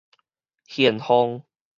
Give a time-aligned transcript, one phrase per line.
[0.65, 1.43] 玄鳳